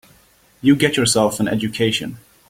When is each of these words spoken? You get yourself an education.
You 0.63 0.75
get 0.75 0.97
yourself 0.97 1.39
an 1.39 1.47
education. 1.47 2.17